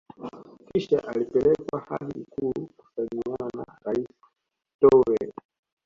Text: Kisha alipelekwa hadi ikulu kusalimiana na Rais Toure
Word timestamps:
Kisha 0.73 1.03
alipelekwa 1.07 1.79
hadi 1.79 2.19
ikulu 2.21 2.67
kusalimiana 2.67 3.49
na 3.57 3.65
Rais 3.83 4.07
Toure 4.79 5.31